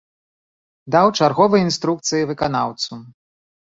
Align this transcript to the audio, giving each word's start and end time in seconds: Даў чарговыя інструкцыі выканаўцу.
Даў 0.95 1.07
чарговыя 1.21 1.61
інструкцыі 1.67 2.27
выканаўцу. 2.33 2.93